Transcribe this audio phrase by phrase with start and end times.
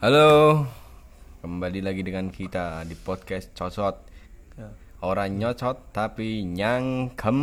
[0.00, 0.64] Halo,
[1.44, 4.00] kembali lagi dengan kita di podcast Cocot.
[4.56, 4.72] Ya.
[5.04, 7.36] Orang nyocot tapi nyangkem.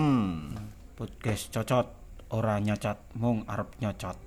[0.98, 1.86] podcast cocot
[2.34, 4.18] ora nyocot mung arep nyocot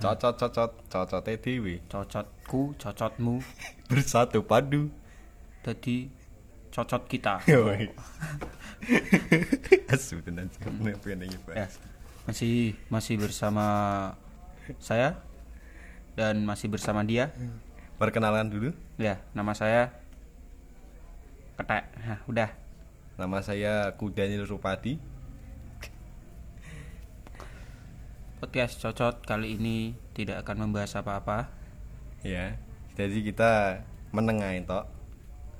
[0.00, 3.44] Cocot cocot cocot dewi cocotku cocotmu
[3.92, 4.88] bersatu padu.
[5.60, 6.08] dadi
[6.72, 7.44] cocot kita.
[9.92, 11.52] Asu tenan Pak.
[11.52, 11.68] ya
[12.24, 13.66] masih masih bersama
[14.80, 15.20] saya
[16.16, 17.28] dan masih bersama dia
[18.04, 18.68] Perkenalan dulu.
[18.94, 19.88] ya nama saya
[21.56, 22.50] ketek nah, udah
[23.14, 24.98] Nama saya Kudanil Rupadi.
[28.36, 29.78] podcast cocot kali ini
[30.12, 31.48] tidak akan membahas apa-apa
[32.20, 32.56] Ya.
[32.92, 33.80] Jadi kita
[34.10, 34.84] menengahin tok.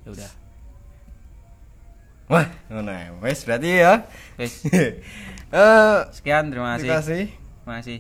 [0.02, 0.32] ya udah
[2.24, 3.08] Wah, ae.
[3.20, 4.04] Wes berarti ya.
[4.36, 4.64] wes
[5.54, 7.24] Eh, sekian terima kasih terima kasih.
[7.62, 7.98] terima kasih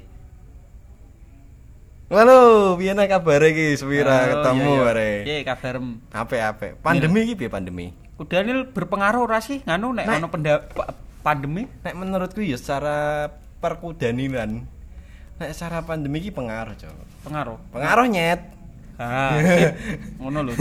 [2.04, 4.84] Halo, piye nek kabare iki Halo, ketemu iya, iya.
[4.84, 5.10] bare.
[5.24, 6.68] Iya, kabarem Ape-ape.
[6.84, 7.86] Pandemi iki piye pandemi?
[8.14, 10.06] Kudanil berpengaruh ora sih nganu nek
[10.70, 13.26] pa- pandemi Nek menurutku ya secara
[13.58, 14.62] perkudanilan
[15.34, 16.94] nek secara pandemi iki pengaruh, Cok.
[17.26, 18.40] pengaruh Pengaruh nyet.
[18.94, 19.34] ah
[20.22, 20.52] ngono lho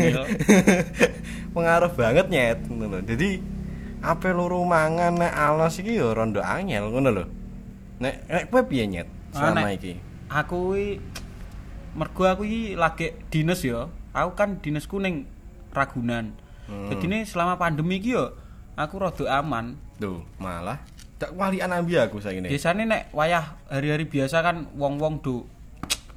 [1.54, 3.00] pengaruh banget nyet ngono lho.
[3.06, 3.30] Jadi
[4.02, 7.26] ape loro mangan nek alas iki ya rondo angel ngono lho.
[8.02, 9.06] Nek nek kowe piye nyet
[9.38, 9.94] Ah, selama iki?
[10.34, 10.98] aku iki
[11.94, 15.26] mergo aku iki lagi dinas ya aku kan dinasku ning
[15.70, 16.88] Ragunan Hmm.
[16.88, 18.32] jadi ini selama pandemi iki yo
[18.80, 20.80] aku rada aman Tuh, malah
[21.20, 25.44] tak walian ambi aku saiki biasanya nek wayah hari-hari biasa kan wong-wong do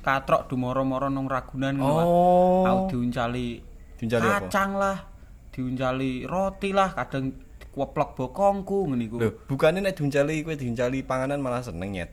[0.01, 1.83] katrok do moro-moro nang Ragunan.
[1.83, 2.63] Oh.
[2.63, 3.59] aku diuncali
[3.99, 4.47] Diuncali apa?
[4.47, 4.97] kacang lah
[5.51, 7.35] diuncali roti lah kadang
[7.75, 12.11] kuoplok bokongku ngene iku Loh, bukannya nek diuncali kowe diuncali panganan malah seneng nyet.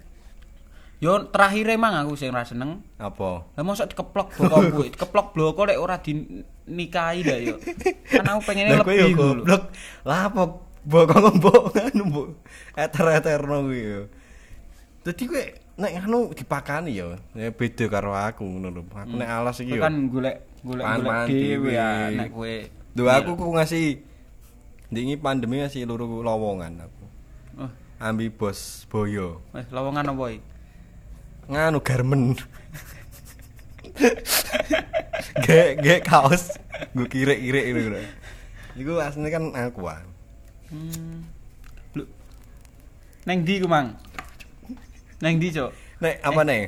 [1.04, 3.44] Yo terakhir emang aku sing ra seneng Apa?
[3.52, 7.56] Lah mosok dikeplok bokongku, dikeplok bloko lek ora dinikahi dah yo.
[8.08, 9.20] Kan aku Lah yo lebih dulu.
[9.44, 9.64] goblok.
[10.08, 10.44] Lah apa
[10.88, 12.28] bokong mbok nganu mbok
[12.80, 14.02] eter-eterno kuwi yo.
[15.04, 15.44] Dadi kowe
[15.76, 18.82] nek nganu dipakani yo, ya beda karo aku ngono lho.
[18.88, 19.84] Aku nek alas iki yo.
[19.84, 20.88] Kan golek golek
[21.28, 22.56] dhewe ya nek kowe.
[22.96, 24.00] Duh aku ku ngasih
[24.88, 27.04] ndingi pandemi ngasih loro lowongan aku.
[27.60, 29.44] Oh, Ambi bos boyo.
[29.52, 30.53] wis lowongan apa iki?
[31.50, 32.38] Nganu garmen.
[35.46, 36.56] Gek gek kaos.
[36.96, 37.90] Gue kirek-kirek gitu.
[37.94, 38.02] lho.
[38.74, 40.02] Iku aslinya kan aku ah.
[40.74, 41.30] Hmm.
[43.24, 43.96] Neng ndi ku, Mang?
[45.24, 45.72] Neng ndi, Cok?
[46.04, 46.68] Nek apa nih?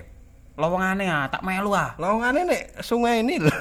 [0.56, 1.92] Lowongane ah, tak melu ah.
[2.00, 3.52] Lowongannya nek sungai ini lho.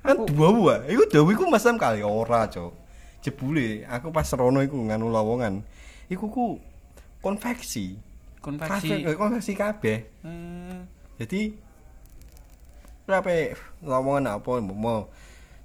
[0.00, 0.80] Kan dua buah.
[0.88, 2.72] Iku dewi ku masam kali ora, Cok.
[3.20, 5.60] Jebule aku pas rono iku nganu lowongan.
[6.08, 6.56] Iku ku
[7.20, 8.00] konveksi.
[8.40, 9.04] Konveksi.
[9.04, 9.98] Kabeh- konveksi kabeh.
[10.24, 10.78] Eh,
[11.20, 11.52] Jadi
[13.04, 13.52] berapa
[13.82, 15.10] lowongan apa mau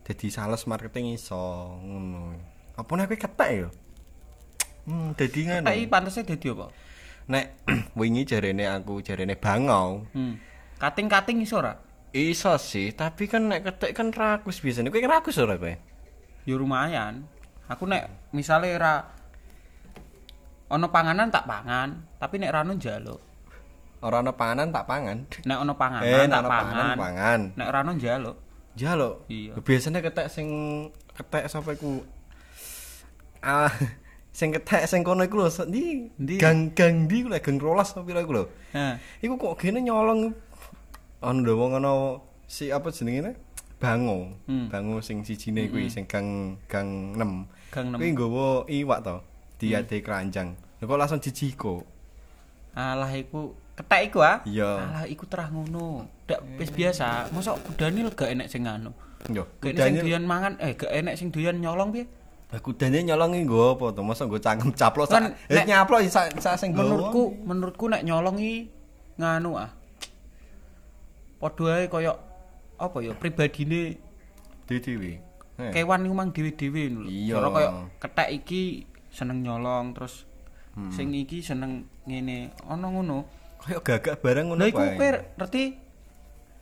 [0.04, 1.40] jadi sales marketing iso
[1.80, 2.36] ngono.
[2.76, 3.70] Apa nek ketek ya?
[4.86, 5.72] Hmm, dadi ngono.
[5.72, 6.68] iki pantese dadi apa?
[7.32, 7.46] Nek
[8.00, 10.04] wingi jarene aku jarene bangau.
[10.12, 10.38] Hmm.
[10.76, 11.80] Kating-kating iso ora?
[12.12, 14.92] Iso sih, tapi kan nek ketek kan rakus biasanya.
[14.92, 15.72] Kowe rakus ora kowe?
[16.46, 17.24] Ya lumayan.
[17.66, 19.10] Aku nek misale ora
[20.66, 23.22] ono panganan tak pangan, tapi nek rano njaluk.
[24.02, 25.18] Ora ana panganan tak pangan.
[25.46, 26.66] Nek ono panganan Eh, tak ana pangan.
[26.74, 27.42] panganan pangan.
[27.58, 28.36] Nek rano njaluk.
[28.76, 29.16] Jaluk.
[29.32, 29.52] Iya.
[29.58, 30.48] Biasanya ketek sing
[31.16, 32.04] ketek sapa iku?
[33.40, 33.72] Ah,
[34.38, 36.12] sing ketek sing kono iku lho, ndi?
[36.18, 36.36] Ndi?
[36.38, 38.46] Gang-gang ndi ku lho, gang rolas apa pira iku lho.
[38.76, 40.34] Nah, Iku kok gene nyolong
[41.24, 41.92] ono lho wong ana
[42.46, 43.32] si apa jenenge ne?
[43.80, 44.34] Bango.
[44.50, 44.68] Hmm.
[44.68, 47.74] Bango sing sijine kuwi sing gang gang 6.
[47.74, 48.14] Gang Kuwi 6.
[48.14, 49.18] nggawa iwak to.
[49.56, 50.56] Diade keranjang.
[50.80, 51.88] Lho kok langsung dijiko.
[52.76, 54.44] Alah iku ketek iku ah.
[54.44, 54.72] Iya.
[54.84, 56.08] Alah iku terah ngono.
[56.28, 57.32] Dak wis biasa.
[57.32, 58.92] Mosok kudane gak enek sing anu.
[59.32, 62.06] Yo, sing kudane doyan mangan, eh gak enek sing doyan nyolong piye?
[62.52, 64.02] Lah kudane nyolongi nggo apa to?
[64.04, 65.34] Masa nggo cangkem caplok sak.
[65.48, 66.76] Eh nyaplok ya sak sak sing.
[66.76, 68.70] Menurutku, menurutku nek nyolong iki
[69.16, 69.72] nganu ah.
[71.40, 72.12] Padha ae kaya
[72.76, 73.96] apa ya pribadine
[74.68, 75.24] dhewe.
[75.56, 75.72] Eh.
[75.72, 77.02] kewan iku mang dhewe-dhewe lho.
[77.08, 77.40] Iya.
[77.40, 77.70] Cara kaya
[78.04, 78.64] ketek iki
[79.16, 80.28] seneng nyolong terus
[80.76, 80.92] Hmm.
[80.92, 82.52] sing iki seneng ngene.
[82.68, 83.24] Ana ngono.
[83.64, 85.08] Kayak gagak barang ngono Lah iku kowe
[85.40, 85.64] ngerti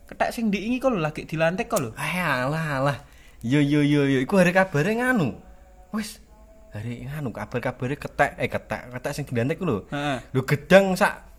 [0.06, 1.90] ketek sing diingi kok lho lagi dilantik kok lho.
[1.98, 2.98] Eh alah alah.
[3.42, 5.34] Yo yo yo yo iku hari kabare nganu.
[5.90, 6.22] Wis
[6.70, 9.82] hari nganu kabar-kabare ketek eh ketek ketek sing dilantik ku lho.
[10.30, 11.34] Lho gedang sak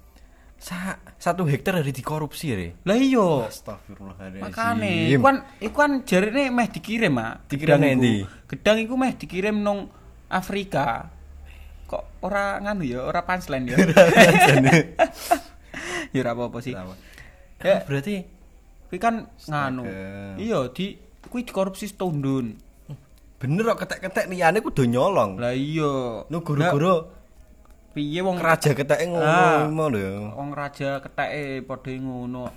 [0.59, 2.67] sak satu hektar hari dikorupsi re.
[2.83, 3.47] Lah iya.
[3.47, 4.43] Astagfirullahaladzim.
[4.43, 7.47] Makane iku kan iku kan jarine meh dikirim, Mak.
[7.47, 8.13] Dikirim Gedang nang ndi?
[8.19, 8.27] iku.
[8.51, 9.87] Gedang iku meh dikirim nang
[10.35, 11.07] Afrika.
[11.87, 13.77] Kok ora nganu ya, ora punchline ya.
[16.13, 16.75] ya ora apa-apa sih.
[17.63, 17.79] Ya.
[17.87, 18.35] Berarti
[18.85, 19.83] Kuwi kan nganu.
[20.37, 20.93] Iya, di
[21.25, 22.53] kuwi dikorupsi setundun.
[23.41, 25.41] Bener kok ketek-ketek liyane kudu nyolong.
[25.41, 26.23] Lah iya.
[26.29, 27.09] Nu guru-guru
[27.95, 29.71] piye wong raja keteke Ah.
[29.71, 30.13] ngono lho ya.
[30.35, 32.51] wong raja keteke padha ngono.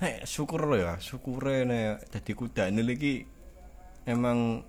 [0.00, 3.20] Nek syukur lho ya, syukure nek dadi kudane iki
[4.08, 4.64] emang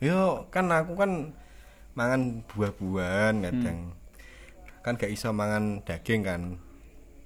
[0.00, 1.36] yo kan aku kan
[1.92, 3.92] mangan buah-buahan kadang.
[4.80, 6.42] Kan gak iso mangan daging kan.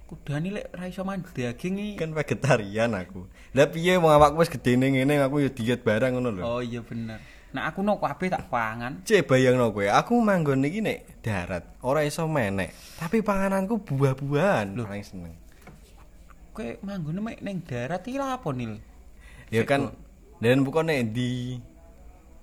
[0.05, 1.93] Kudane lek ra iso mangan daging iki.
[1.97, 3.25] Kan vegetarian aku.
[3.55, 6.43] Lah piye wong awakku wis gedene ngene aku yo diet barang ngono lho.
[6.43, 7.17] Oh iya bener.
[7.55, 8.99] Nah aku no kabeh tak pangan.
[9.07, 15.05] Cek bayangno kowe, aku manggon iki nek darat, ora iso menek, tapi pangananku buah-buahan paling
[15.07, 15.31] seneng.
[16.51, 18.75] Kowe manggone mek ning darat iki lha apa nil?
[19.47, 19.95] Ya kan
[20.43, 21.63] dan bukan nek ndi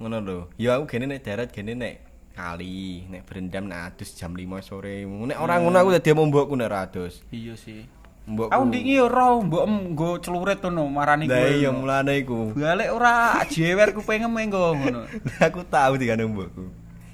[0.02, 0.38] ngono lho.
[0.58, 1.94] Ya aku gene nek darat gene nek
[2.34, 5.06] kali, nek berendam nek adus jam 5 sore.
[5.06, 7.22] Nek ora ngono aku dadi mau mbokku nek ora adus.
[7.30, 7.86] Iya sih.
[8.22, 8.54] Mbokku.
[8.54, 11.50] Aku ndiki yo ro mbok nggo celurit ngono marani Lah kowe.
[11.54, 12.54] iya mulane iku.
[12.54, 15.00] Balik ora jewer kupingem engko ngono.
[15.46, 16.64] aku tahu dikane mbokku.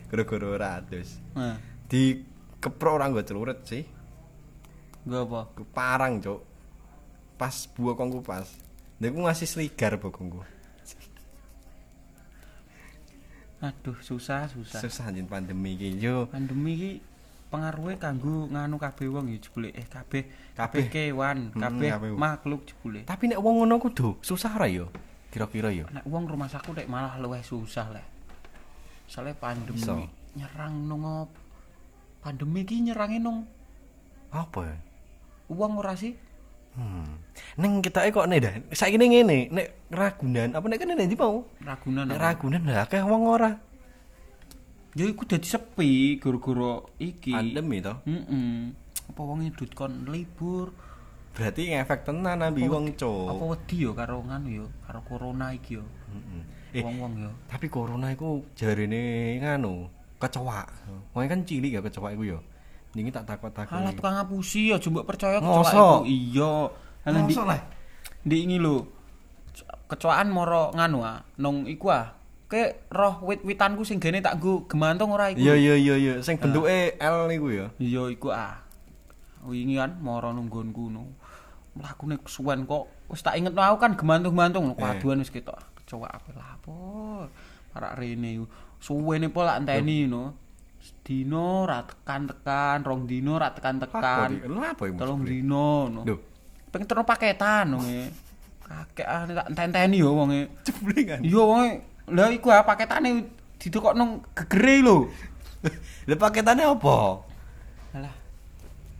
[0.08, 1.20] Gara-gara ora adus.
[1.36, 1.56] Nah,
[1.88, 2.20] Di
[2.60, 3.84] keprok ora nggo celurit sih.
[5.08, 5.40] nggo apa?
[5.56, 6.44] Ku parang, Cuk.
[7.40, 8.44] Pas buah kongku pas.
[9.00, 10.44] Nek ngasih seligar bokongku.
[13.58, 14.78] Aduh, susah, susah.
[14.78, 16.30] Susah anjing pandemi iki yo.
[16.30, 16.92] Pandemi iki
[17.50, 20.22] pengaruhnya kanggo nganu kabeh wong ya jebule eh kabeh
[20.54, 22.10] kabeh kewan, Hmm, kabeh kabeh.
[22.14, 23.02] makhluk jebule.
[23.02, 24.86] Tapi nek wong ngono kudu susah ora yo?
[25.28, 25.90] Kira-kira yo.
[25.90, 28.06] Nek wong rumah saku nek malah luwih susah leh.
[29.04, 30.06] Soale pandemi Iso.
[30.36, 31.26] nyerang nang
[32.20, 33.42] pandemi iki nyerangi nang
[34.28, 34.76] Apa ya?
[35.48, 36.12] wong ora sih?
[36.76, 37.18] Hmm.
[37.58, 38.54] Neng kita kok nih dah.
[38.70, 41.42] Saiki ning ngene, nek Ragunan, apa nek kene ndi mau?
[41.62, 42.04] Ragunan.
[42.06, 42.24] Nek apa?
[42.28, 43.50] Ragunan lah akeh wong ora.
[44.94, 47.30] Ya iku dadi sepi gara-gara iki.
[47.34, 47.94] Pandemi to.
[48.06, 48.74] Heeh.
[49.10, 50.74] Apa wong ngidut kon libur?
[51.34, 53.46] Berarti ngefek tenan ambi Apa- wong, Apa Cuk.
[53.54, 55.84] wedi yo karo nganu yo, karo corona iki yo.
[56.10, 56.42] Heeh.
[56.68, 57.30] Eh, Wong-wong yo.
[57.48, 59.88] tapi corona iku jarine nganu,
[60.20, 60.66] kecoa.
[61.14, 62.38] Wong kan cilik ya kecoa iku yo.
[62.96, 63.74] Niki tak takut-takut.
[63.76, 65.88] Alah tukang ngapusi ya coba percaya kecoa itu.
[66.08, 66.52] Iya.
[67.04, 67.60] Alah di Mosok lah.
[68.24, 68.76] di ini lho.
[69.88, 72.16] Kecoaan moro nganu ah, nong iku ah.
[72.48, 75.40] Ke roh wit-witanku sing gene tak nggo gemantung ora iku.
[75.40, 77.66] Iya iya iya iya, sing bentuke L niku ya.
[77.76, 78.64] Iya iku ah.
[79.44, 81.12] Wingi kan moro nunggonku no.
[81.76, 84.80] Mlakune kesuwen kok wis tak inget aku kan gemantung-gemantung Eh.
[84.80, 85.60] kaduan wis ketok.
[85.84, 86.76] Kecoa apa lah apa.
[87.72, 88.48] Parak rene.
[88.80, 90.32] Suwene po lak enteni no.
[91.08, 94.44] Dino ra tekan-tekan, rong dino ra tekan-tekan.
[94.44, 95.00] Lha apa iki?
[95.00, 96.04] Tolong dino no.
[96.04, 96.16] Lho,
[96.68, 98.12] Pengen terus paketan wonge.
[98.60, 99.24] Kakek ah
[99.56, 100.52] tak enteni yo wonge.
[100.60, 101.20] jebule kan.
[101.24, 101.70] Iya wonge.
[102.12, 103.24] Lah iku ah paketane
[103.56, 104.98] didokokno gegere lho.
[106.08, 107.24] Lah paketane apa?
[107.96, 108.14] Alah.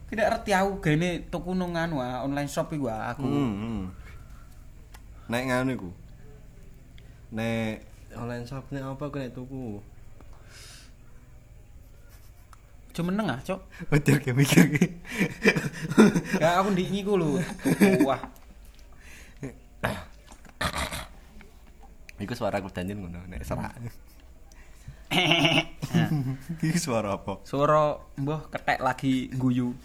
[0.08, 3.28] Tidak ngerti aku gene tuku nang anu ah, online shop iku ah, aku.
[3.28, 3.82] Hmm, hmm.
[5.28, 5.90] Nek ngono iku.
[7.36, 7.84] Nek
[8.16, 9.84] online shop nek apa aku nek tuku.
[12.98, 13.60] Cuma meneng ah, Cok.
[13.94, 14.86] Betul ke mikir ki.
[16.42, 17.38] Ya aku ndek iku lho.
[18.02, 18.18] Wah.
[22.18, 23.70] Iku suara aku danjen ngono nek serak.
[26.66, 27.38] Iku suara apa?
[27.46, 29.78] Suara mbah ketek lagi guyu.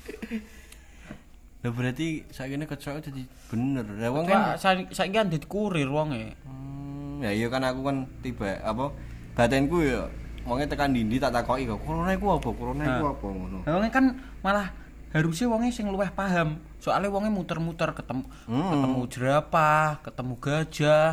[1.61, 3.85] Lah berarti saiki nek kecoa dadi bener.
[3.93, 6.33] Lah wong Kan kan saiki kan dadi kurir wonge.
[6.49, 8.89] Hmm, ya iya kan aku kan tiba apa
[9.37, 10.09] batinku ya
[10.43, 12.49] wonge tekan dindi tak takoki kok corona iku apa?
[12.49, 13.57] Corona iku apa ngono.
[13.63, 14.05] Wonge kan
[14.39, 14.71] malah
[15.09, 16.59] harusnya wonge sing luwih paham.
[16.77, 18.71] Soalnya wonge muter-muter ketemu Hmm.
[18.71, 21.09] ketemu jerapah, ketemu gajah,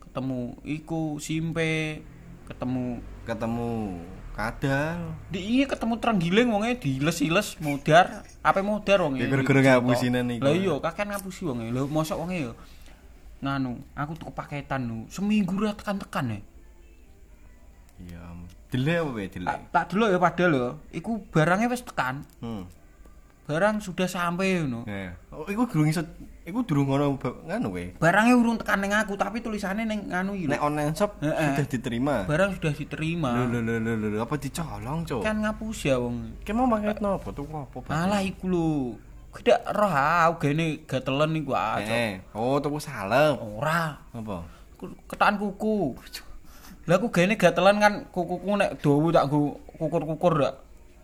[0.00, 2.02] ketemu iku simpe,
[2.44, 3.98] ketemu Ketemu
[4.32, 5.18] kadal.
[5.28, 9.18] di iya ketemu terenggiling wonge diles-iles mudar, apa mudar wonge.
[9.18, 10.44] Ya, gara-gara ngapusinan iku.
[10.46, 11.66] Lah iya, kakek ngapusi wonge.
[11.70, 12.52] Lho mosok wonge yo
[13.36, 16.40] nganu, aku tuku paketan nu, seminggu ra tekan-tekan ya.
[18.02, 18.20] Iya.
[18.66, 19.46] Dile apa wae dile?
[19.46, 22.26] Tak, tak delok ya padahal lho, iku barangnya wis tekan.
[22.42, 22.66] Hmm.
[23.46, 24.82] Barang sudah sampai ngono.
[24.90, 25.14] Ya.
[25.30, 26.02] Oh, iku durung iso
[26.42, 27.14] iku durung ngono
[27.46, 27.94] nganu wae.
[27.94, 30.50] Barangnya urung tekan ning aku, tapi tulisannya ning nganu iki.
[30.50, 31.54] Nek online shop Heeh.
[31.54, 32.14] sudah diterima.
[32.26, 33.46] Barang sudah diterima.
[33.46, 35.22] Lho lho lho lho apa dicolong, Cuk?
[35.22, 36.42] Kan ngapus ya wong.
[36.42, 37.78] Ki mau paket nopo tuku apa?
[37.86, 38.66] Alah iku lho.
[39.36, 41.78] Tidak roh aku gene gatelen iku ah.
[41.78, 41.94] Cok.
[41.94, 43.38] Eh, oh tuku salep.
[43.38, 43.94] Ora.
[44.10, 44.42] Apa?
[45.06, 45.94] Ketakan kuku.
[46.86, 50.54] Lah aku gene gatelan kan kukuku nek dawa tak nggo kukur-kukur dak.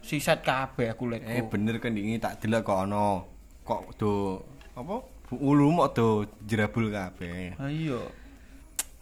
[0.03, 1.27] Siset kabeh aku lek.
[1.27, 3.07] Eh bener kan ini tak delok kok ono.
[3.67, 4.13] Kok do
[4.79, 5.03] apa?
[5.35, 6.07] Ulu mok do
[6.47, 7.59] jerabul kabeh.
[7.59, 7.99] Ha iya.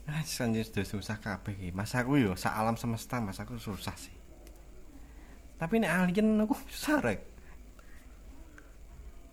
[0.09, 1.69] Ah, sanjir susah kabeh iki.
[1.77, 4.17] Mas aku yo sak alam semesta mas aku susah sih.
[5.61, 7.21] Tapi nek alien aku susah rek.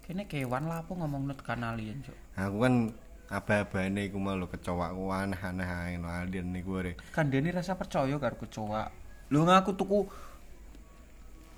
[0.04, 2.18] Kene kewan lah apa ngomong tekan alien, Cok.
[2.40, 2.96] Aku kan
[3.28, 6.96] aba-abane iku mau lho kecoa ku aneh-aneh ae no alien niku ore.
[7.12, 8.88] Kandhane rasa percaya karo kecoa.
[9.28, 10.00] Lho ngaku tuku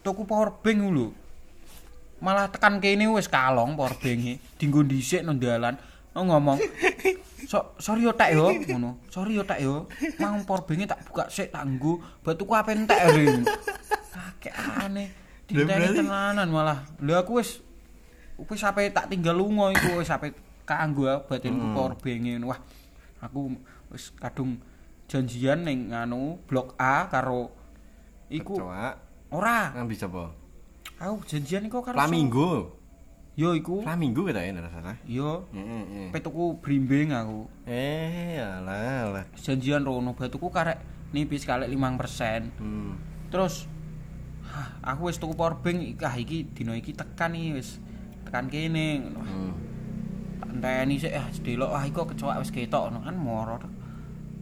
[0.02, 1.08] tuku power bank lho.
[2.20, 5.78] Malah tekan kene wis kalong power bank-e, dienggo dhisik nang dalan.
[6.18, 6.58] Oh ngomong,
[7.46, 8.98] so, sorry yo tak yo ngono.
[9.14, 9.86] Sorry yo tak yo.
[10.18, 13.46] Mang power bank-e tak buka sik tak nggo, buat tuku apa entek ring.
[14.10, 15.14] Kakek aneh.
[15.46, 16.80] Diteni berarti- tenanan malah.
[16.98, 17.62] Lho aku wis
[18.42, 20.34] wis sampe tak tinggal lunga iku wis sampe
[20.70, 22.38] kanggo batinku power bank-e.
[22.42, 22.60] Wah,
[23.20, 23.58] aku
[23.90, 24.62] wis kadung
[25.06, 27.50] janjian ning nganu blok A karo
[28.30, 28.94] iku Kecoa
[29.30, 30.24] ora ngambil sapa?
[30.96, 32.78] aku janjian iku karo Flamingo.
[33.34, 34.98] yo iku Flamingo kita ya ora salah.
[35.04, 36.12] yo Heeh.
[36.12, 39.26] pe tuku brimbing aku Eh, alah alah.
[39.34, 40.78] janjian rono batuku karek
[41.10, 42.94] nipis kalek 5% Hmm.
[43.30, 43.66] terus
[44.82, 47.82] aku wis tuku power bank ah iki dina iki tekan iki wis
[48.22, 49.49] tekan kene ngono Hmm.
[50.50, 53.56] Enteni sik ah delok ah iku kecoa wis ketok ngono kan moro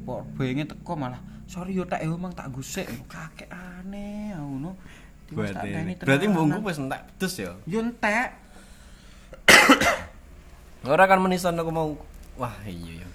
[0.08, 4.76] power bank teko malah sorry yo tak yo mang tak gusik kakek aneh ngono
[5.28, 7.52] tak enteni Berarti mbungku wis entek pedes ya.
[7.68, 8.30] yo entek
[10.88, 12.00] Ora kan menisan aku mau
[12.40, 13.10] wah iya ya.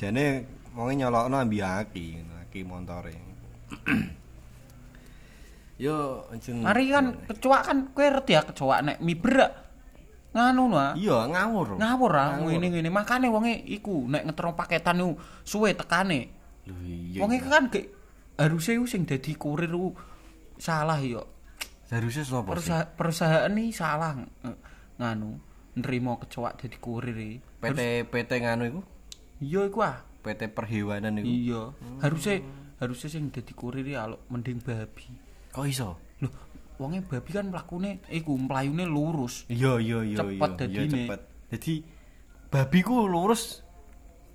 [0.00, 0.42] Jane
[0.74, 3.14] wonge nyolokno ambi aki, ngono, aki montore.
[5.82, 6.62] Yo, anjen.
[6.62, 9.61] Mari kan kecoa kan kowe ya kecoa nek miber
[10.32, 10.92] nganu no ah.
[10.96, 11.76] Iya, ngawur.
[11.76, 15.12] ngawur ah ngene-ngene makane wonge iku nek ngetero paketan iku
[15.44, 16.32] suwe tekane
[16.64, 17.20] Lho iya.
[17.20, 17.92] wonge kan ge
[18.34, 19.92] harusnya iku sing dadi kurir iku
[20.56, 21.28] salah yo
[21.84, 22.72] Seharusnya sapa sih?
[22.96, 24.56] Perusahaan, ini salah ng-
[24.96, 25.36] nganu
[25.76, 27.36] nerima kecoa dadi kurir iki.
[27.60, 28.80] PT PT nganu iku?
[29.38, 31.26] iya iku ah PT perhewanan iku.
[31.26, 31.62] iya
[32.00, 32.40] harusnya
[32.80, 35.12] harusnya sing dadi kurir iki alok mending babi
[35.52, 36.00] Kok iso?
[36.24, 36.30] lho
[36.82, 40.58] wonge babi kan mlakune iku mlayune lurus Iya iya iya Cepet iya.
[40.58, 40.74] dadine.
[40.74, 41.20] Iya cepet.
[41.48, 41.74] Jadi
[42.48, 43.62] babi ku lurus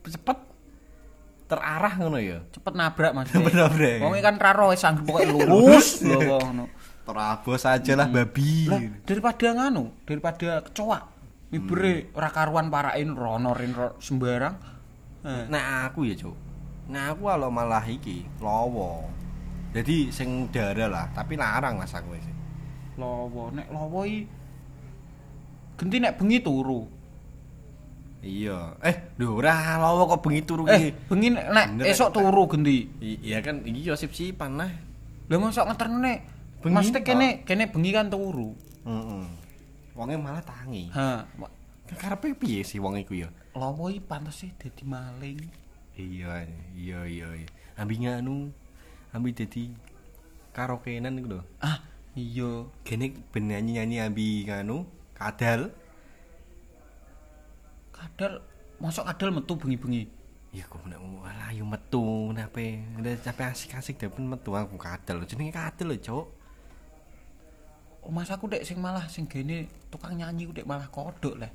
[0.02, 0.38] cepet
[1.46, 2.40] terarah ngono ya.
[2.50, 3.98] cepet nabrak mas Cepet nabrak.
[4.00, 6.66] wonge kan karo wis sanggup pokoke lurus lho ngono
[7.04, 8.68] Terabos aja lah babi.
[8.68, 11.00] lah daripada nganu daripada kecoa
[11.48, 14.56] mibere ora karuan parain rono rin ro- sembarang
[15.24, 16.36] eh, Nah aku ya cuk.
[16.88, 19.08] Nah aku kalau malah iki lowo.
[19.72, 22.36] Jadi sing dara lah, tapi larang mas aku sih.
[22.98, 24.26] Lowo nek lowo iki
[25.78, 26.82] genti nek bengi turu
[28.18, 28.74] Iya.
[28.82, 32.16] Eh, lho ora lowo kok bengi turu eh bengi nek esok Pak.
[32.18, 34.72] turu genti I- Iya kan iki yo sip-sipan lah.
[35.28, 36.14] lha mosok ngeterne
[36.58, 37.06] Bengi, Pak.
[37.06, 39.26] kene kene bengi kan turu Heeh.
[39.94, 40.90] Wonge malah tangi.
[40.92, 41.24] ha
[41.88, 43.30] Karepe piye sih wong iku ya?
[43.54, 45.40] lowo iki pantes dadi maling
[45.94, 47.48] Iya, iya iya iya.
[47.74, 48.54] Ambi nganu.
[49.10, 49.70] Ambi dadi
[50.52, 51.42] karaokean iku lho.
[51.60, 51.82] ah
[52.18, 55.70] iya Gene ben nyanyi-nyanyi ambi nganu kadal.
[57.94, 58.42] kadal
[58.82, 60.10] mosok kadal metu bengi-bengi
[60.56, 62.82] Ya kok nek alah yo metu nape.
[62.98, 65.22] Udah sampe asik-asik depen metu aku kadal.
[65.28, 66.26] Jenenge kadal lho, Cuk.
[68.08, 71.52] Oh, mas aku dek sing malah sing gene tukang nyanyi ku dek malah kodok lah.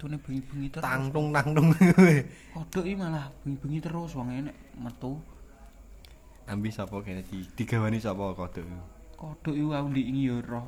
[0.00, 0.82] Tune bengi-bengi terus.
[0.82, 1.70] Tangtung tangtung.
[2.56, 5.20] Kodok iki malah bengi-bengi terus wong enek metu.
[6.42, 8.66] ambi sapa kene di digawani sapa kodok?
[9.22, 10.66] Kodok iku aku ndingi ya roh.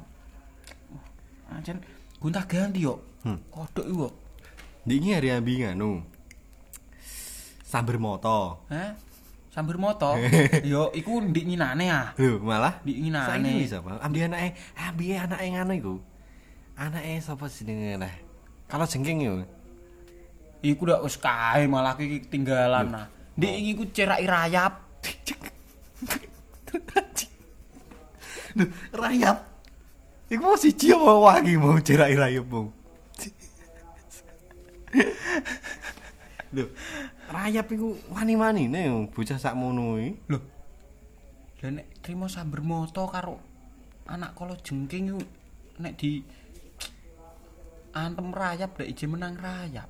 [1.50, 1.82] Ancen
[2.22, 3.02] gonta ganti yo.
[3.26, 3.42] Hmm.
[3.50, 4.06] Kodok iku.
[4.86, 6.06] Ndingi hari ambi nganu.
[7.66, 8.62] Samber moto.
[8.70, 8.94] Hah?
[9.50, 10.14] Sambil moto.
[10.70, 12.14] yo iku ndik nyinane ah.
[12.14, 13.50] Lho, malah Ndik nyinane.
[13.58, 13.98] Saiki sapa?
[13.98, 15.94] Ambi anake, ambi anake ngono iku.
[16.78, 18.14] Anake sapa jenenge lah?
[18.70, 19.34] Kalau jengking yo.
[20.62, 23.06] Iku dak wis kae malah iki ketinggalan nah.
[23.34, 24.86] Ndik iki ku ceraki rayap.
[28.94, 29.38] Rayap.
[30.30, 32.72] Iku mau siji apa wangi mau cerai rayap mau.
[36.54, 36.70] Lho,
[37.28, 40.10] rayap iku wani-wanine bocah sakmono iki.
[40.30, 40.42] Loh.
[41.64, 43.40] Lah nek trimo samber moto karo
[44.04, 45.20] anak kala jengking iku
[45.80, 46.20] nek di
[47.96, 49.88] antem rayap nek ije menang rayap.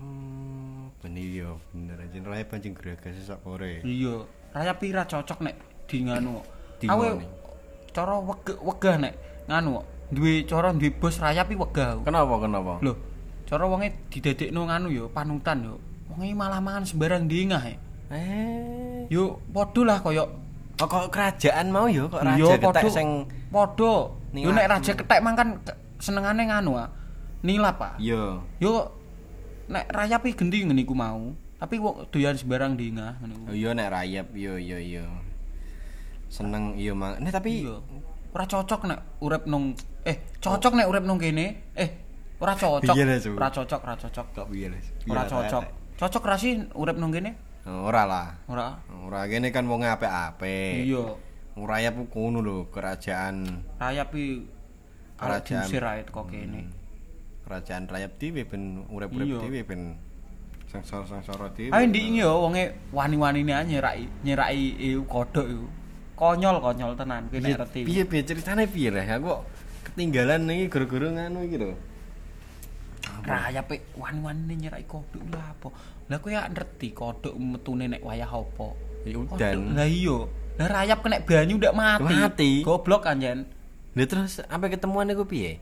[0.00, 3.84] Hmm, bener yo, bener aja rayap pancing geragas sak kore.
[3.84, 4.24] Iya,
[4.56, 6.40] rayap pira cocok nek di nganu.
[6.80, 7.39] Di Awe.
[7.90, 9.14] Cara wegah wegah nek
[9.46, 12.02] nganu duwe cara duwe bos rayap iki wegah.
[12.02, 12.72] Kenapa kenapa?
[12.80, 12.96] Loh,
[13.44, 15.74] cara wonge didadekno nganu yo panutan yo.
[16.08, 17.62] Wonge malah mangan sembarang dingah.
[17.64, 17.78] eh.
[18.10, 20.26] Eh, Yo padha lah koyo
[20.74, 22.90] kok kok kerajaan mau yo kok raja Iya, ketek padha.
[22.90, 23.08] sing
[23.48, 23.94] padha.
[24.32, 26.90] Yo nek raja ketek mang kan ke- senengane nganu ah.
[27.40, 27.94] Nilap ah.
[27.96, 28.42] yo.
[28.58, 28.90] Yo
[29.66, 31.30] nek rayap iki gendi ngene iku mau.
[31.54, 33.34] Tapi wong doyan sembarang dingah ngene.
[33.46, 35.06] Oh iya nek rayap yo yo yo.
[36.30, 37.18] Seneng iya mang.
[37.18, 37.76] Nih tapi Iya.
[38.30, 39.74] Ora cocok nek urip nang
[40.06, 41.74] eh cocok nek urip nang kene.
[41.74, 41.90] Eh
[42.40, 42.94] Ora cocok.
[43.36, 44.26] Ora cocok, ora cocok.
[44.32, 44.72] Kok piye?
[45.10, 45.64] Ora cocok.
[46.00, 47.36] Cocok ra sih urip nang kene?
[47.68, 48.28] Ora lah.
[48.48, 48.80] Ora.
[49.04, 50.88] Ora kene kan wong apik-apik.
[50.88, 51.04] Iya.
[51.60, 53.44] Urayap ku kono lho, kerajaan
[53.76, 54.48] Rayap iki
[55.20, 55.66] Kerajaan.
[55.68, 56.62] diusir rakyat kok kene.
[57.44, 59.98] kerajaan rayap dhewe ben urip-urip dhewe ben
[60.70, 61.74] sengsara-sengsara dhewe.
[61.74, 65.02] Ayo ndik iki yo wonge wani-wanine ae nyeraki nyeraki iku
[66.20, 69.40] konyol konyol tenan gue ngerti piye piye ceritanya piye ya aku
[69.88, 71.72] ketinggalan nih guru-guru nganu gitu
[73.24, 73.60] raya
[73.96, 75.68] wan-wan nih nyerai kodok lah apa?
[76.08, 78.68] Lah kau ya ngerti kodok metu nenek wayah apa?
[79.04, 80.28] Ya Dan lah iyo
[80.60, 82.14] lah rayap kena banyu udah mati.
[82.20, 82.50] Mati.
[82.60, 83.48] Goblok anjen.
[83.96, 85.56] Lah terus apa ketemuan nih gua piye?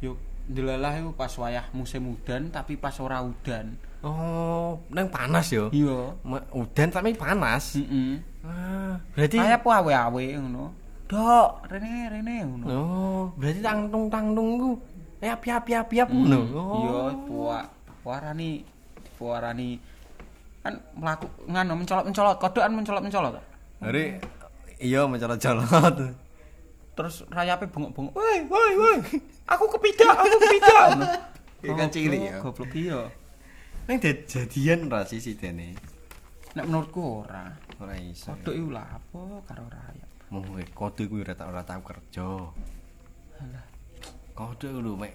[0.00, 0.16] Yuk
[0.50, 3.76] delalah itu pas wayah musim udan tapi pas ora udan.
[4.00, 5.68] Oh neng panas yo?
[5.68, 6.16] Iya.
[6.56, 7.76] Udan tapi panas?
[7.76, 8.12] Mm -mm.
[8.40, 8.79] Ah.
[9.16, 10.64] Berarti Rayap ku awe-awe ngono.
[11.10, 12.64] Dok, rene rene ngono.
[12.70, 14.70] Oh, berarti tangtung tangtung iku
[15.20, 16.40] eh api api api api ngono.
[16.54, 16.74] Oh.
[16.80, 17.66] Iya, puak.
[18.00, 18.64] Warani
[19.20, 19.76] warani
[20.60, 23.34] kan mlaku ngano mencolot-mencolot, kodokan mencolot-mencolot.
[23.80, 24.20] Hari
[24.80, 25.96] iya mencolot-colot.
[26.96, 28.12] Terus rayape bengok-bengok.
[28.12, 28.96] Woi, woi, woi.
[29.48, 30.84] Aku kepidak, aku kepidak.
[30.96, 31.06] Ngono.
[31.60, 32.40] Iya kan cilik ya.
[32.40, 33.12] Goblok iya.
[33.84, 35.76] Dad- jadian ra sih sidene.
[36.56, 37.52] Nek menurutku ora.
[37.80, 38.28] Ora iso.
[38.36, 40.10] Kodok iku lha apa karo rayap.
[40.30, 40.44] Mau
[40.76, 42.28] kode kuwi ora ora tau kerja.
[43.40, 43.64] Alah.
[44.36, 45.14] Kode iku lho mek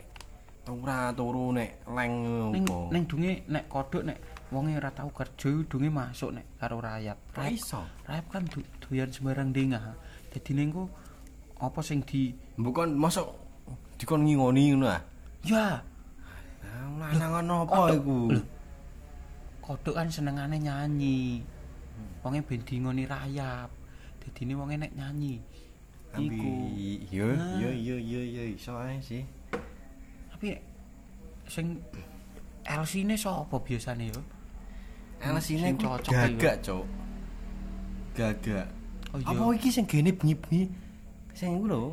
[0.65, 2.13] ora turu nek leng
[2.57, 2.89] opo.
[2.89, 4.17] ning dunge nek kodok nek
[4.49, 7.21] wonge ora tau kerja dunge masuk nek karo rayap.
[7.37, 7.85] Ra iso.
[8.09, 9.93] Rayap kan du- doyan sembarang dengah.
[10.33, 10.89] Dadi ning ku
[11.61, 13.29] apa sing di Bukan masuk
[13.95, 14.99] dikon ngingoni ngono ah.
[15.45, 15.79] ya
[16.99, 17.95] Lah lanangan apa kodok.
[17.95, 18.17] iku?
[18.33, 18.41] Lho.
[19.61, 21.45] kodok kan senengane nyanyi.
[22.25, 23.69] Wonge ben dingoni rayap.
[24.17, 25.37] Dadine wonge nek nyanyi.
[26.17, 26.25] Iku.
[26.25, 27.61] Ambi iya Nah.
[27.61, 29.21] iya iya iya iya iso ae sih.
[30.33, 30.57] Tapi
[31.45, 31.77] sing
[32.65, 34.21] LC-ne sapa biasane yo?
[35.37, 36.85] Sing ku cocok gagak, Cuk.
[38.17, 38.65] Gagak.
[39.13, 39.29] Oh iya.
[39.29, 40.65] Apa iki sing gene bengi-bengi?
[41.37, 41.83] Sing iku lho.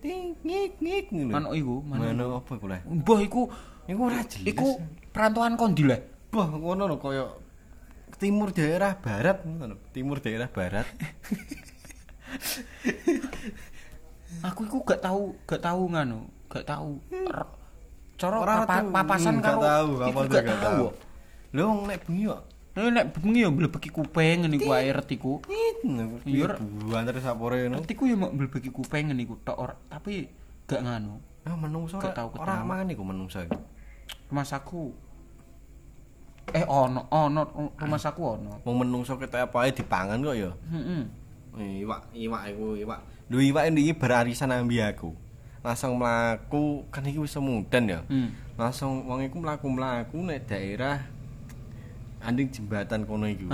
[0.00, 1.32] Ting ngik ngik ngono.
[1.36, 2.04] Manuk iku, manuk.
[2.16, 2.80] Manuk apa iku lah?
[2.88, 3.42] Mbah iku
[3.84, 4.48] Iku ora jelas.
[4.48, 4.68] iku
[5.12, 5.96] perantuan kondi le.
[6.32, 7.28] Wah, ngono lho kaya
[8.16, 9.42] timur daerah barat.
[9.90, 10.86] Timur daerah barat.
[14.42, 17.00] Aku iku gak tahu, gak tahu nganu, gak tahu.
[17.10, 17.52] R-
[18.14, 18.86] Cara papa- tahu.
[18.90, 20.60] papasan Hmm, gak karo tahu, iku apa gak gak tahu.
[20.60, 20.86] tahu.
[21.52, 22.42] Lho nek bengi kok.
[22.74, 25.32] Nek nek bengi yo mlebeki kuping ngene iku ae retiku.
[26.82, 27.80] Buan terus sapore ngono.
[27.80, 30.26] Retiku yo mau mlebeki kuping ngene iku tok ora, tapi
[30.64, 31.18] gak nganu.
[31.44, 32.66] Ah, menungso Gak ora tahu ora ketemu.
[32.66, 33.60] mangan iku menungso iku.
[34.26, 34.82] Rumah saku
[36.52, 38.60] Eh ono, ono rumah saku ono.
[38.66, 40.50] Wong menungso ketok apa ae dipangan kok ya.
[40.74, 41.02] Heeh.
[41.86, 43.00] Iwak, iwak iku iwak.
[43.30, 45.14] Lho iwak iki berarisan ambi aku.
[45.64, 48.00] Langsung mlaku kan iki wis semudan ya.
[48.10, 48.34] Hmm.
[48.60, 51.00] Langsung wong iku mlaku-mlaku nek daerah
[52.20, 53.48] anding jembatan kono iku.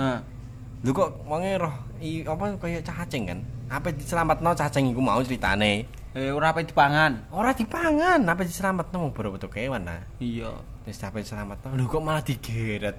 [0.81, 3.39] Lho kok wonge roh i, apa kaya cacing kan?
[3.69, 5.85] Apa diselametno cacing iku mau ceritane?
[6.11, 7.31] Eh ora apa dipangan.
[7.31, 10.03] Ora dipangan, apa diselametno wong boro beto kewan nah.
[10.19, 10.51] Iya.
[10.85, 11.73] Wis sampe diselametno.
[11.77, 12.97] Lho kok malah digeret.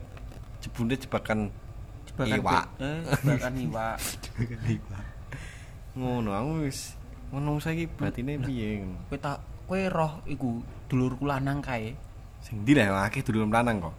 [0.62, 1.50] Jebule jebakan
[2.06, 2.66] Jebakan Iwak.
[2.78, 3.96] Eh, jebakan iwak.
[4.22, 5.04] jebakan iwak.
[5.98, 6.94] Ngono aku wis
[7.34, 8.98] menungso iki batine piye ngono.
[9.10, 11.96] Kowe tak kowe roh iku dulurku lanang kae.
[12.42, 13.94] Sing ndi lah akeh dulur lanang kok.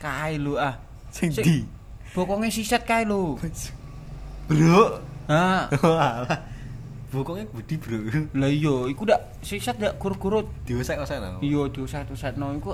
[0.00, 0.74] Kae lho ah.
[1.12, 1.56] Sing Sing- ndi?
[2.16, 3.36] Bokonge siset kae lho.
[4.48, 4.80] Bro.
[5.22, 5.70] Ha.
[7.12, 7.98] Bokongnya budi bro.
[8.40, 10.48] Lah iya, iku ndak siset ndak gur-gurut.
[10.64, 11.38] Diusek-usek no.
[11.44, 12.72] Iya diuset-usetno iku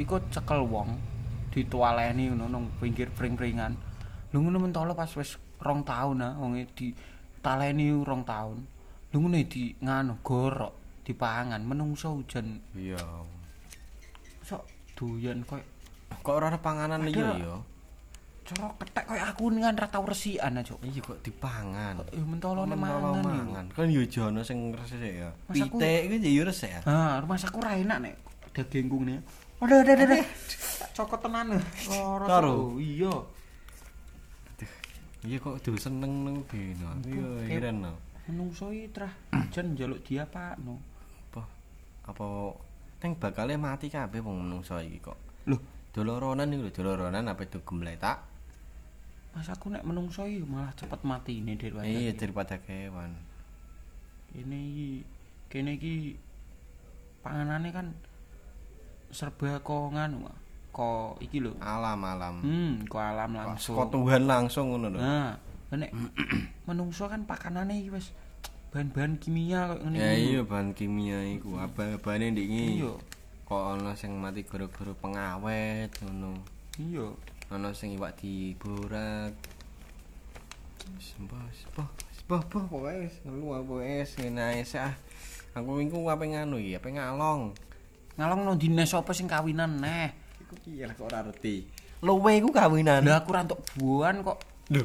[0.00, 0.96] iku cekel wong
[1.52, 3.76] ditualeni ngono nang pinggir pring-pringan.
[4.32, 8.64] Lho ngono mentolo pas wis rong taun ah wonge ditaleni rong taun.
[9.12, 13.02] Lho ngono di nganu gorok dipangan menungso hujan Iya.
[14.42, 14.62] sok
[14.96, 15.60] doyan koyo
[16.22, 17.34] Kok ora panganan Ada.
[17.40, 17.54] ya?
[18.52, 20.76] Cara ketek koyo aku dengan ra tau resikan aja.
[20.84, 22.04] Iya kok dipangan.
[22.12, 23.24] Ya mentolone Mentolo mangan.
[23.24, 23.66] mangan.
[23.72, 25.30] Kan yo jono sing resik ya.
[25.48, 26.80] Pitik iki yo resik ya.
[26.84, 28.14] Ah, rumah saku ra enak nek
[28.52, 29.18] dagingku nih.
[29.62, 30.26] Aduh, aduh, aduh,
[30.92, 31.54] cokot tenan.
[31.88, 32.26] Loro.
[32.26, 32.52] Karo?
[32.52, 32.80] Cok.
[32.82, 33.14] Iya.
[35.22, 36.88] Iya kok do seneng nang beno.
[37.06, 37.94] Iya heran no.
[38.26, 39.12] Menungso iki trah
[39.54, 40.82] jan njaluk dia pakno.
[41.30, 41.42] Apa
[42.10, 42.26] apa
[43.02, 45.18] neng bakale mati kabeh wong menungso iki kok.
[45.46, 45.58] Loh,
[45.92, 48.31] Doloronan iki lho, doloronan apa itu gemletak.
[49.32, 51.88] Mas aku nek menungso iki malah cepet mati ini daripada.
[51.88, 52.20] Iya iki.
[52.20, 53.12] daripada kewan.
[54.36, 54.90] Ini iki
[55.48, 56.16] kene iki
[57.24, 57.86] panganane kan
[59.12, 60.28] serba kok nganu
[60.72, 61.52] kok iki lho.
[61.60, 62.40] Alam-alam.
[62.40, 63.76] Hmm, kok alam langsung.
[63.76, 64.98] Kok Tuhan langsung ngono lho.
[65.00, 65.36] Nah,
[65.72, 65.92] nek
[66.68, 68.12] menungso kan pakanane iki wis
[68.72, 69.96] bahan-bahan kimia kok ngene.
[70.00, 72.64] Ya iya bahan kimia iku abang-abane ndek iki.
[72.80, 72.92] Iya.
[73.44, 76.40] Kok ana sing mati gara-gara pengawet ngono.
[76.80, 77.12] Iya.
[77.52, 79.36] Ana sing iwak diborak.
[80.96, 84.96] Sembah, sembah, sembah, sembah, pokoke wis ngelu apa wis ngene ae sih, ah.
[85.52, 87.52] Aku minggu ape nganu iki, ape ngalong.
[88.16, 90.16] Ngalong nang dines apa sing kawinan neh.
[90.48, 91.68] Iku piye lah kok ora ngerti.
[92.00, 93.04] Luwe iku kawinan.
[93.04, 94.40] Lah aku ra entuk buan kok.
[94.72, 94.84] Lho,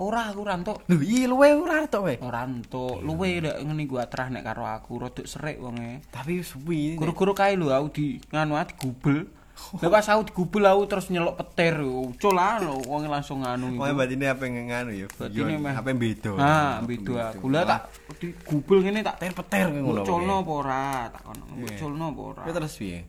[0.00, 0.82] Ora aku ra entuk.
[0.88, 2.14] lho iya luwe ora tok we.
[2.24, 3.04] Ora entuk.
[3.04, 6.00] Luwe nek ngene gua atrah nek karo aku rodok serik wonge.
[6.08, 6.96] Tapi suwi.
[6.96, 9.28] Guru-guru kae lho aku di nganu ati gubel.
[9.82, 11.78] Lah pas aku digubel aku terus nyelok petir.
[11.82, 13.98] Ucul lah lho wong langsung Pokoke iku.
[13.98, 15.06] batine ape nganu ya.
[15.14, 15.74] Batine meh.
[15.74, 16.30] ape beda.
[16.38, 17.46] Ah, beda aku.
[17.50, 17.80] Lah tak
[18.18, 20.02] digubel ngene tak petir-petir ngono.
[20.02, 21.44] mbok colno apa ora tak kono.
[21.54, 21.78] Mbok Iya.
[21.78, 22.42] colno apa ora.
[22.50, 23.00] Terus piye?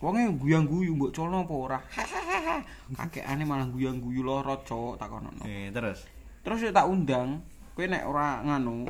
[0.00, 1.78] Wonge guyang-guyu mbok colno apa ora.
[2.96, 5.28] Kakekane malah guyang-guyu lara cok tak kono.
[5.44, 6.08] Eh, terus.
[6.40, 7.44] Terus tak undang,
[7.76, 8.88] kowe nek ora nganu,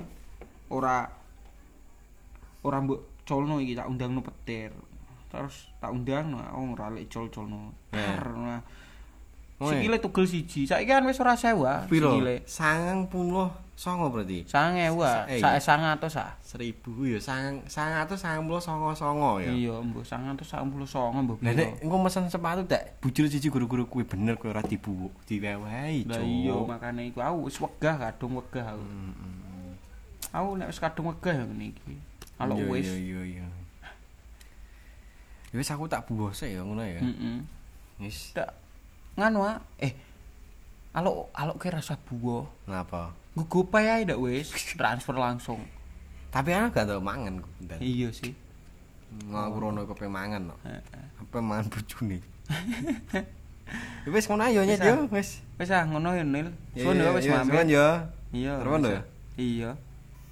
[0.70, 1.10] ora
[2.62, 4.70] ora mbok colno iki tak undangno petir.
[5.30, 7.70] Terus tak undang nah, oh ora lek col-colno.
[7.94, 7.98] Eh.
[8.02, 8.58] Nah,
[9.62, 9.70] iya.
[9.70, 10.66] sikile tugel siji.
[10.66, 12.42] Saiki kan wis ora sewa sikile.
[12.42, 14.44] 90 songo berarti.
[14.44, 15.24] 9000 ah.
[15.30, 16.34] Eh, Sak 100 ah.
[16.42, 18.10] 1000 ya sang 190
[18.58, 19.54] songo songo ya.
[19.54, 21.38] Iya, mbok 199 mbok.
[21.40, 21.60] Lah piro.
[21.62, 26.20] nek engko mesen sepatu tak bujur siji guru-guru kuwi bener kowe ora dibuuk, diwewahi, Lah
[26.20, 28.84] iya makane iku aku wis wegah kadung wegah aku.
[30.34, 31.94] Aku nek wis kadung wegah ya ngene iki.
[32.40, 32.88] Kalau Iya, wis.
[32.88, 33.46] Iya iya iya.
[35.50, 37.02] Ya wis aku tak buwose ya ngono ya.
[37.02, 37.38] Heeh.
[37.98, 38.54] Wis Tak
[39.18, 39.58] nganu ah.
[39.82, 39.90] Eh.
[40.94, 42.46] Alok alok ke rasa buah.
[42.66, 43.14] ngapa?
[43.34, 45.58] Gue gopay ae ndak wis transfer langsung.
[46.30, 47.42] Tapi ana gak tau mangan.
[47.82, 48.30] Iya sih.
[49.26, 50.56] Ngaku rono kepe mangan no.
[50.62, 50.82] Heeh.
[51.18, 52.22] Apa mangan bojone?
[54.06, 55.42] Ya wis ngono ayo nyet yo, wis.
[55.58, 56.50] Wis ah ngono ya Nil.
[56.74, 57.54] Iya, Suwun ya iya, wis iya, mampir.
[57.66, 57.88] ya.
[58.30, 58.52] Iya.
[58.62, 59.04] Teruan wis, lho ah.
[59.34, 59.70] Iya.